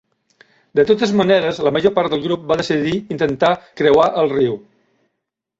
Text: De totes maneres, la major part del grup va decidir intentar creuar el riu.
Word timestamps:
De 0.79 0.85
totes 0.91 1.13
maneres, 1.19 1.59
la 1.67 1.73
major 1.75 1.93
part 1.99 2.15
del 2.15 2.23
grup 2.25 2.49
va 2.53 2.57
decidir 2.63 2.97
intentar 3.17 3.53
creuar 3.83 4.09
el 4.23 4.35
riu. 4.37 4.61